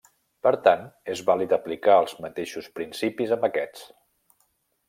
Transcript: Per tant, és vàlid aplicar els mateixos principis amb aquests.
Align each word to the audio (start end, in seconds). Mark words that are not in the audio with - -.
Per 0.45 0.51
tant, 0.67 0.81
és 1.15 1.21
vàlid 1.27 1.53
aplicar 1.59 1.99
els 2.05 2.17
mateixos 2.27 2.73
principis 2.81 3.37
amb 3.37 3.49
aquests. 3.51 3.89